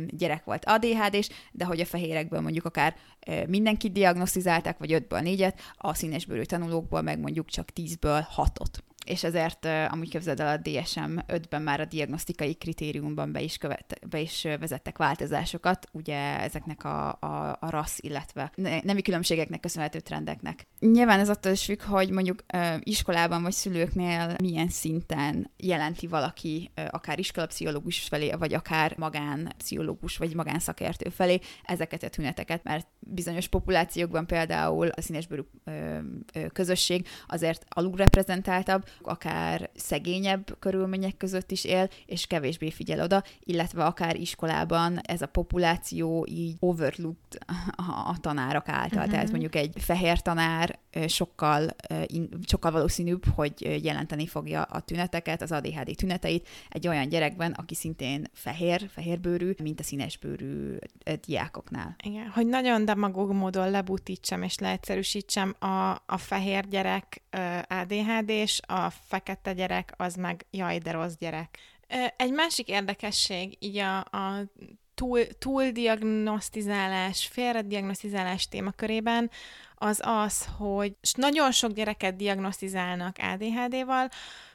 [0.09, 2.97] gyerek volt ADHD-s, de hogy a fehérekből mondjuk akár
[3.47, 9.65] mindenkit diagnosztizálták, vagy 5-ből 4-et, a színesbőrű tanulókból meg mondjuk csak 10-ből 6-ot és ezért
[9.65, 14.47] amúgy képzeld el a DSM 5-ben már a diagnosztikai kritériumban be is, követ, be is
[14.61, 20.67] vezettek változásokat, ugye ezeknek a, a, a rassz, illetve nemi különbségeknek köszönhető trendeknek.
[20.79, 22.45] Nyilván ez attól is függ, hogy mondjuk
[22.79, 31.09] iskolában vagy szülőknél milyen szinten jelenti valaki akár iskolapszichológus felé, vagy akár magánpszichológus, vagy magánszakértő
[31.09, 35.43] felé ezeket a tüneteket, mert bizonyos populációkban például a színesbőrű
[36.53, 44.17] közösség azért alulreprezentáltabb, akár szegényebb körülmények között is él, és kevésbé figyel oda, illetve akár
[44.17, 47.39] iskolában ez a populáció így overlooked
[47.77, 48.99] a, a tanárok által.
[48.99, 49.13] Uh-huh.
[49.13, 51.67] Tehát mondjuk egy fehér tanár sokkal,
[52.47, 58.31] sokkal valószínűbb, hogy jelenteni fogja a tüneteket, az ADHD tüneteit egy olyan gyerekben, aki szintén
[58.33, 60.77] fehér, fehérbőrű, mint a színesbőrű
[61.27, 61.97] diákoknál.
[62.05, 67.23] Igen, hogy nagyon demagóg módon lebutítsam és leegyszerűsítsem, a, a fehér gyerek
[67.69, 71.59] ADHD és a fekete gyerek az meg jaj, de rossz gyerek.
[72.17, 74.45] Egy másik érdekesség, így a, a
[74.95, 79.31] túl, túldiagnosztizálás, félrediagnosztizálás témakörében,
[79.75, 84.09] az az, hogy nagyon sok gyereket diagnosztizálnak ADHD-val,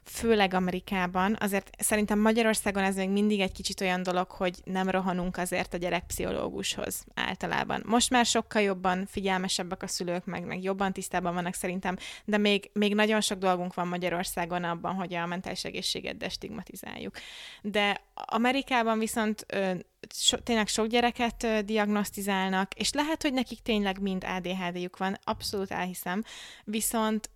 [0.09, 1.37] főleg Amerikában.
[1.39, 5.77] Azért szerintem Magyarországon ez még mindig egy kicsit olyan dolog, hogy nem rohanunk azért a
[5.77, 7.83] gyerekpszichológushoz általában.
[7.85, 12.69] Most már sokkal jobban figyelmesebbek a szülők, meg, meg jobban tisztában vannak szerintem, de még,
[12.73, 17.15] még nagyon sok dolgunk van Magyarországon abban, hogy a mentális egészséget destigmatizáljuk.
[17.61, 19.71] De Amerikában viszont ö,
[20.15, 25.71] so, tényleg sok gyereket ö, diagnosztizálnak, és lehet, hogy nekik tényleg mind ADHD-juk van, abszolút
[25.71, 26.23] elhiszem,
[26.63, 27.29] viszont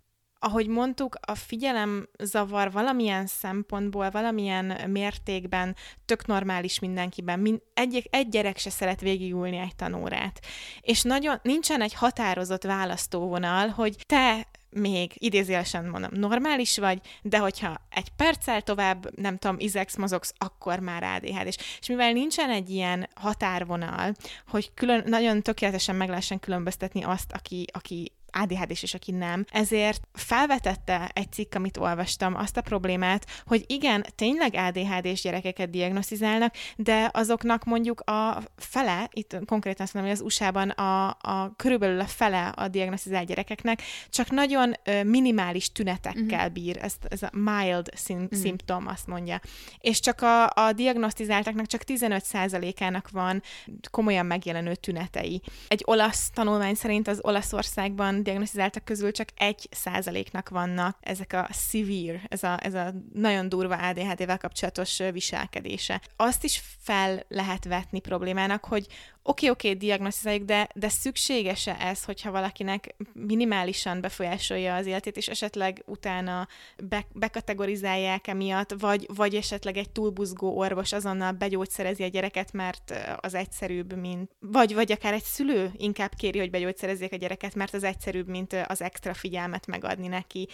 [0.44, 7.40] ahogy mondtuk, a figyelem zavar valamilyen szempontból, valamilyen mértékben tök normális mindenkiben.
[7.40, 10.40] Mind, egy, egy gyerek se szeret végigülni egy tanórát.
[10.80, 17.76] És nagyon nincsen egy határozott választóvonal, hogy te még idézélesen mondom, normális vagy, de hogyha
[17.90, 22.70] egy perccel tovább, nem tudom, izex mozogsz, akkor már adhd És, és mivel nincsen egy
[22.70, 24.14] ilyen határvonal,
[24.48, 29.44] hogy külön, nagyon tökéletesen meg lehessen különböztetni azt, aki, aki ADHD-s és aki nem.
[29.50, 36.54] Ezért felvetette egy cikk, amit olvastam, azt a problémát, hogy igen, tényleg ADHD-s gyerekeket diagnosztizálnak,
[36.76, 42.00] de azoknak mondjuk a fele, itt konkrétan azt mondom, hogy az USA-ban a, a körülbelül
[42.00, 46.52] a fele a diagnosztizált gyerekeknek csak nagyon minimális tünetekkel uh-huh.
[46.52, 48.40] bír, ez, ez a mild szim, uh-huh.
[48.40, 49.40] symptom, azt mondja.
[49.78, 53.42] És csak a, a diagnosztizáltaknak csak 15%-ának van
[53.90, 55.42] komolyan megjelenő tünetei.
[55.68, 62.20] Egy olasz tanulmány szerint az Olaszországban diagnosztizáltak közül csak egy százaléknak vannak ezek a severe,
[62.28, 66.00] ez a, ez a nagyon durva ADHD-vel kapcsolatos viselkedése.
[66.16, 68.86] Azt is fel lehet vetni problémának, hogy
[69.26, 75.82] oké, oké, diagnosztizáljuk, de, de szükséges-e ez, hogyha valakinek minimálisan befolyásolja az életét, és esetleg
[75.86, 76.48] utána
[76.88, 83.34] be, bekategorizálják emiatt, vagy, vagy esetleg egy túlbuzgó orvos azonnal begyógyszerezi a gyereket, mert az
[83.34, 84.30] egyszerűbb, mint...
[84.40, 88.56] Vagy, vagy akár egy szülő inkább kéri, hogy begyógyszerezzék a gyereket, mert az egyszerűbb, mint
[88.66, 90.48] az extra figyelmet megadni neki,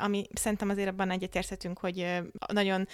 [0.00, 2.06] ami szerintem azért abban egyetérthetünk, hogy
[2.52, 2.88] nagyon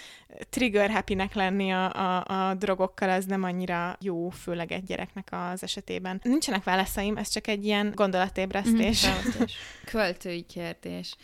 [0.49, 5.51] trigger happy-nek lenni a, a, a drogokkal, az nem annyira jó, főleg egy gyerek gyerekeknek
[5.53, 6.19] az esetében.
[6.23, 9.07] Nincsenek válaszaim, ez csak egy ilyen gondolatébresztés.
[9.07, 9.43] Mm-hmm.
[9.85, 11.15] Költői kérdés.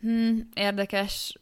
[0.00, 1.38] Hmm, érdekes.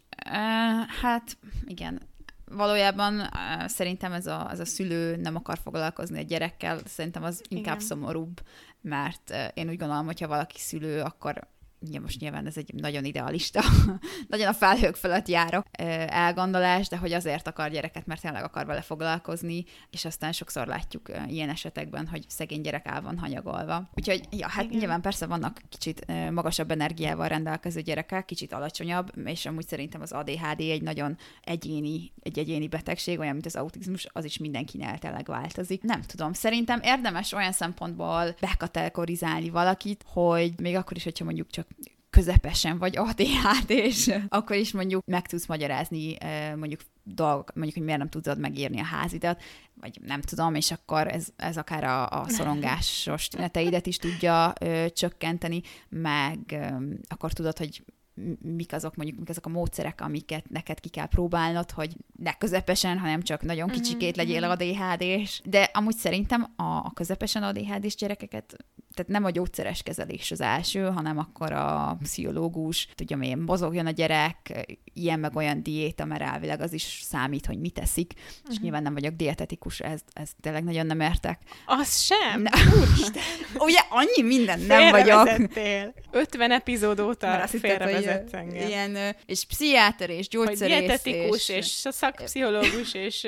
[1.00, 2.00] Hát igen,
[2.44, 3.28] valójában
[3.66, 7.86] szerintem ez a, ez a szülő nem akar foglalkozni a gyerekkel, szerintem az inkább Igen.
[7.86, 8.40] szomorúbb,
[8.80, 11.48] mert én úgy gondolom, hogyha valaki szülő, akkor
[11.80, 13.62] ja, most nyilván ez egy nagyon idealista,
[14.28, 15.64] nagyon a felhők fölött járó
[16.06, 21.10] elgondolás, de hogy azért akar gyereket, mert tényleg akar vele foglalkozni, és aztán sokszor látjuk
[21.28, 23.90] ilyen esetekben, hogy szegény gyerek el van hanyagolva.
[23.94, 24.78] Úgyhogy, ja, hát Igen.
[24.78, 30.60] nyilván persze vannak kicsit magasabb energiával rendelkező gyerekek, kicsit alacsonyabb, és amúgy szerintem az ADHD
[30.60, 35.82] egy nagyon egyéni, egy egyéni betegség, olyan, mint az autizmus, az is mindenkinél tényleg változik.
[35.82, 41.67] Nem tudom, szerintem érdemes olyan szempontból bekategorizálni valakit, hogy még akkor is, hogyha mondjuk csak
[42.18, 46.16] közepesen vagy ADHD, és akkor is mondjuk meg tudsz magyarázni
[46.56, 49.42] mondjuk dolgok, mondjuk, hogy miért nem tudod megírni a házidat,
[49.80, 54.86] vagy nem tudom, és akkor ez, ez akár a, a szorongásos tüneteidet is tudja ö,
[54.92, 56.66] csökkenteni, meg ö,
[57.08, 57.82] akkor tudod, hogy
[58.42, 62.98] mik azok mondjuk, mik azok a módszerek, amiket neked ki kell próbálnod, hogy ne közepesen,
[62.98, 64.50] hanem csak nagyon mhm, kicsikét legyél mhm.
[64.50, 65.40] ADHD-s.
[65.44, 68.56] De amúgy szerintem a, a közepesen ADHD-s gyerekeket
[68.98, 73.90] tehát nem a gyógyszeres kezelés az első, hanem akkor a pszichológus, tudja én, mozogjon a
[73.90, 78.32] gyerek, ilyen meg olyan diéta, mert elvileg az is számít, hogy mit teszik, uh-huh.
[78.48, 78.62] és mhm.
[78.62, 81.40] nyilván nem vagyok dietetikus, ez, ez tényleg nagyon nem értek.
[81.66, 82.42] Az sem?
[82.42, 82.50] Ne.
[83.68, 85.28] Ugye annyi minden nem vagyok.
[86.10, 88.68] 50 epizód óta félrevezetsz engem.
[88.68, 90.76] Ilyen, és pszichiáter, és gyógyszerész.
[90.76, 93.26] Hogy dietetikus, és, és szakpszichológus, és...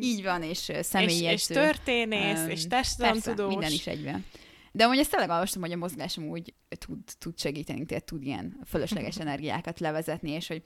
[0.00, 1.26] így van, és személyedző.
[1.26, 3.48] És, és történész, és társadalomtudós.
[3.48, 4.24] minden is egyben.
[4.72, 8.58] De amúgy ezt tényleg olvastam, hogy a mozgásom úgy tud, tud segíteni, tehát tud ilyen
[8.66, 10.62] fölösleges energiákat levezetni, és hogy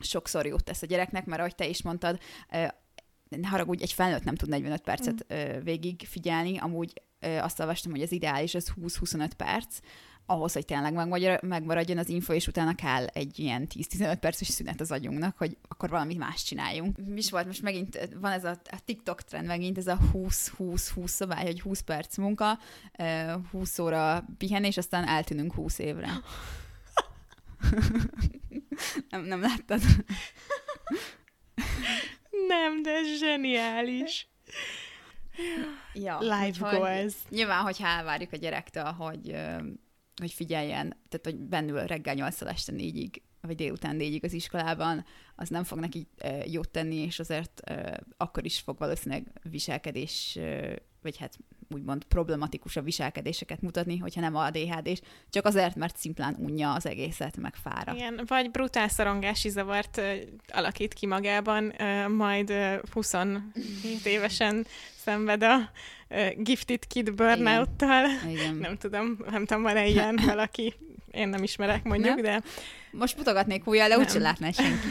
[0.00, 2.18] sokszor jót tesz a gyereknek, mert ahogy te is mondtad,
[3.28, 5.62] ne haragudj, egy felnőtt nem tud 45 percet mm.
[5.62, 9.78] végig figyelni, amúgy azt olvastam, hogy az ideális az 20-25 perc,
[10.26, 10.94] ahhoz, hogy tényleg
[11.42, 15.90] megmaradjon az info, és utána kell egy ilyen 10-15 perces szünet az agyunknak, hogy akkor
[15.90, 16.96] valamit más csináljunk.
[17.06, 21.06] Mi is volt most megint, van ez a, a TikTok trend megint, ez a 20-20-20
[21.06, 22.58] szabály, hogy 20 perc munka,
[23.50, 26.10] 20 óra pihenés, aztán eltűnünk 20 évre.
[29.10, 29.80] nem, nem láttad?
[32.48, 34.30] nem, de ez zseniális.
[35.94, 37.14] Ja, Life goals.
[37.28, 39.36] Nyilván, hogyha elvárjuk a gyerektől, hogy
[40.20, 45.04] hogy figyeljen, tehát hogy bennül reggel 8 este 4-ig, vagy délután 4-ig az iskolában,
[45.36, 46.06] az nem fog neki
[46.44, 47.60] jót tenni, és azért
[48.16, 50.38] akkor is fog valószínűleg viselkedés,
[51.02, 51.38] vagy hát
[51.74, 55.00] úgymond problematikus a viselkedéseket mutatni, hogyha nem adhd és
[55.30, 57.94] csak azért, mert szimplán unja az egészet, meg fára.
[57.94, 60.00] Igen, vagy brutál szorongási zavart
[60.48, 61.72] alakít ki magában,
[62.08, 62.52] majd
[62.92, 63.42] 27
[64.04, 65.70] évesen szenved a
[66.36, 68.04] Gifted Kid burnout-tal.
[68.30, 68.54] Igen.
[68.54, 70.74] Nem tudom, nem tudom, van-e ilyen valaki,
[71.12, 72.22] én nem ismerek mondjuk, nem?
[72.22, 72.42] de...
[72.90, 74.86] Most mutogatnék újjal, de úgyse látná senki.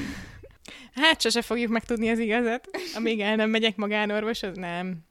[0.94, 5.06] Hát sose fogjuk megtudni az igazat, amíg el nem megyek magánorvoshoz, nem.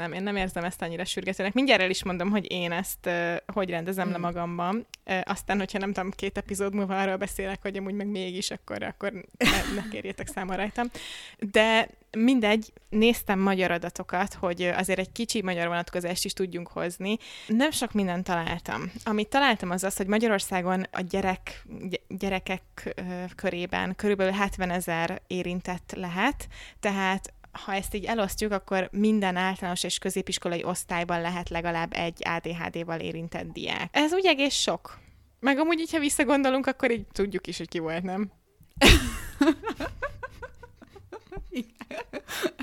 [0.00, 1.52] Nem, én nem érzem ezt annyira sürgetőnek.
[1.52, 4.12] Mindjárt el is mondom, hogy én ezt uh, hogy rendezem mm.
[4.12, 4.86] le magamban.
[5.06, 8.82] Uh, aztán, hogyha nem tudom, két epizód múlva arról beszélek, hogy amúgy meg mégis, akkor,
[8.82, 10.86] akkor ne, ne kérjétek számon rajtam.
[11.38, 17.16] De mindegy, néztem magyar adatokat, hogy azért egy kicsi magyar vonatkozást is tudjunk hozni.
[17.46, 18.92] Nem sok mindent találtam.
[19.04, 21.66] Amit találtam az az, hogy Magyarországon a gyerek,
[22.08, 22.94] gyerekek
[23.36, 26.48] körében körülbelül 70 ezer érintett lehet,
[26.80, 33.00] tehát ha ezt így elosztjuk, akkor minden általános és középiskolai osztályban lehet legalább egy ADHD-val
[33.00, 33.88] érintett diák.
[33.92, 34.98] Ez úgy egész sok.
[35.40, 38.32] Meg amúgy, ha visszagondolunk, akkor így tudjuk is, hogy ki volt, nem?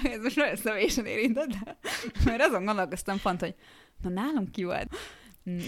[0.04, 1.78] Ez most nagyon személyesen érintett, de
[2.26, 3.56] mert azon gondolkoztam pont, hogy
[4.02, 4.88] na nálunk ki volt.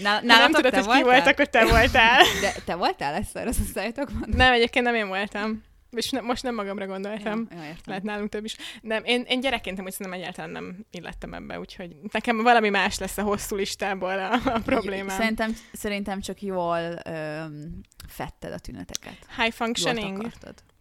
[0.02, 2.22] Nál, nem tudod, hogy ki volt, akkor te voltál.
[2.40, 4.28] De te voltál egyszer az osztályotokban?
[4.32, 5.62] Nem, egyébként nem én voltam.
[5.90, 7.46] És ne, most nem magamra gondoltam.
[7.50, 8.56] Ja, ja, Lehet nálunk több is.
[8.80, 13.18] Nem, én, én gyerekként amúgy szerintem egyáltalán nem illettem ebbe, úgyhogy nekem valami más lesz
[13.18, 15.16] a hosszú listából a, a problémám.
[15.16, 19.16] Szerintem, szerintem csak jól öm, fetted a tüneteket.
[19.36, 20.30] High functioning.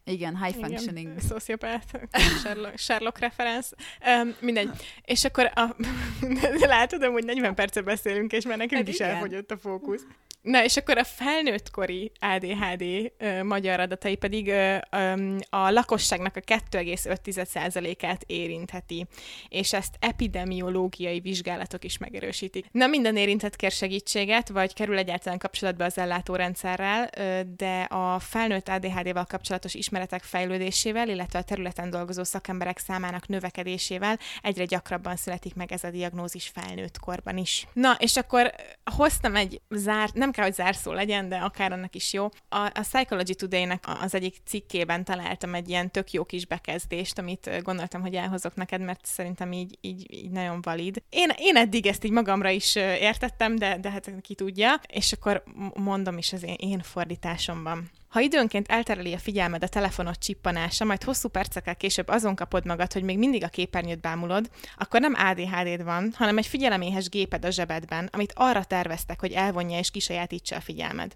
[0.04, 1.08] Igen, high functioning.
[1.08, 1.84] Igen, szociopát,
[2.42, 3.76] Sherlock, Sherlock reference.
[4.08, 4.70] Um, mindegy.
[5.06, 5.76] És akkor a,
[6.60, 9.10] látod, hogy 40 percet beszélünk, és már nekünk hát is igen.
[9.10, 10.06] elfogyott a fókusz.
[10.42, 16.40] Na, és akkor a felnőttkori ADHD ö, magyar adatai pedig ö, ö, a lakosságnak a
[16.40, 19.08] 2,5%-át érintheti,
[19.50, 22.66] és ezt epidemiológiai vizsgálatok is megerősítik.
[22.72, 28.70] Nem minden érintett kér segítséget, vagy kerül egyáltalán kapcsolatba az ellátórendszerrel, ö, de a felnőtt
[28.70, 35.72] ADHD-val kapcsolatos ismeretek fejlődésével, illetve a területen dolgozó szakemberek számának növekedésével egyre gyakrabban születik meg
[35.72, 37.68] ez a diagnózis felnőtt korban is.
[37.74, 41.96] Na, és akkor hoztam egy zárt, nem nem kell, hogy zárszó legyen, de akár annak
[41.96, 42.24] is jó.
[42.50, 47.62] A, a Psychology Today-nek az egyik cikkében találtam egy ilyen tök jó kis bekezdést, amit
[47.64, 51.04] gondoltam, hogy elhozok neked, mert szerintem így, így, így nagyon valid.
[51.10, 55.44] Én, én eddig ezt így magamra is értettem, de, de hát ki tudja, és akkor
[55.74, 57.90] mondom is az én, én fordításomban.
[58.10, 62.94] Ha időnként eltereli a figyelmed a telefonod csippanása, majd hosszú percekkel később azon kapod magad,
[62.94, 67.52] hogy még mindig a képernyőt bámulod, akkor nem ADHD-d van, hanem egy figyeleméhes géped a
[67.52, 71.16] zsebedben, amit arra terveztek, hogy elvonja és kisajátítsa a figyelmed.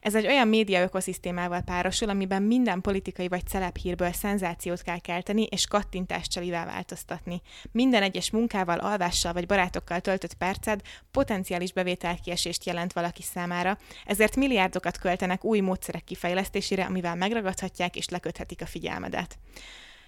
[0.00, 3.42] Ez egy olyan média ökoszisztémával párosul, amiben minden politikai vagy
[3.82, 7.42] hírből szenzációt kell kelteni és kattintást csalivá változtatni.
[7.72, 10.80] Minden egyes munkával, alvással vagy barátokkal töltött perced
[11.10, 18.08] potenciális bevételkiesést jelent valaki számára, ezért milliárdokat költenek új módszerek kifejlesztésére, fejlesztésére, amivel megragadhatják és
[18.08, 19.38] leköthetik a figyelmedet.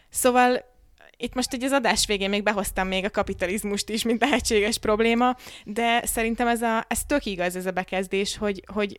[0.08, 0.64] Szóval
[1.16, 5.36] itt most egy az adás végén még behoztam még a kapitalizmust is, mint lehetséges probléma,
[5.64, 8.98] de szerintem ez, a, ez tök igaz ez a bekezdés, hogy, hogy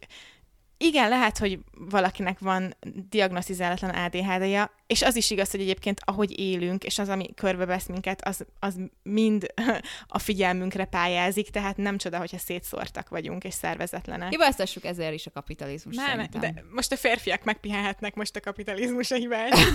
[0.78, 2.76] igen, lehet, hogy valakinek van
[3.10, 8.28] diagnosztizálatlan ADHD-ja, és az is igaz, hogy egyébként ahogy élünk, és az, ami körbevesz minket,
[8.28, 9.54] az, az mind
[10.08, 14.30] a figyelmünkre pályázik, tehát nem csoda, hogyha szétszórtak vagyunk, és szervezetlenek.
[14.30, 16.42] Hibáztassuk ezért is a kapitalizmus Nem, szerintem.
[16.42, 19.60] de most a férfiak megpihenhetnek most a kapitalizmus a hibás.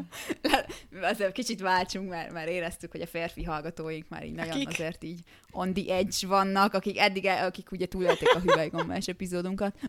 [1.02, 4.68] azért kicsit váltsunk, mert, mert éreztük, hogy a férfi hallgatóink már így nagyon Akik?
[4.68, 9.78] azért így on the edge vannak, akik eddig, akik ugye túlélték a hüvelygombás epizódunkat.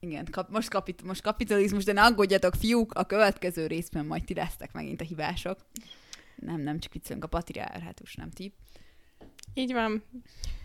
[0.00, 4.34] Igen, kap, most, kapit, most kapitalizmus, de ne aggódjatok, fiúk, a következő részben majd ti
[4.34, 5.58] lesztek megint a hibások.
[6.36, 8.52] Nem, nem, csak viccelünk a patriárhátus, nem ti.
[9.54, 10.02] Így van.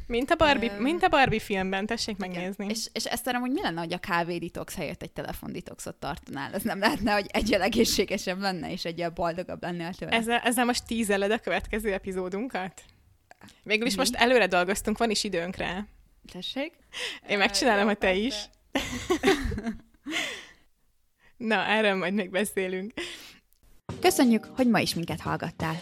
[0.07, 0.81] Mint a Barbie, Öm.
[0.81, 2.63] mint a Barbie filmben, tessék megnézni.
[2.63, 2.75] Igen.
[2.75, 6.53] És, és ezt hogy mi lenne, hogy a kávé detox helyett egy telefon detoxot tartanál?
[6.53, 10.11] Ez nem lehetne, hogy egyel egészségesebb lenne, és egyel boldogabb lennél tőle?
[10.11, 12.81] Ezzel, ezzel most tízeled a következő epizódunkat?
[13.63, 13.99] Végül is Mi?
[13.99, 15.85] most előre dolgoztunk, van is időnk rá.
[16.31, 16.73] Tessék?
[17.27, 18.35] Én megcsinálom, hogy te is.
[21.37, 22.93] Na, erről majd még beszélünk.
[23.99, 25.81] Köszönjük, hogy ma is minket hallgattál.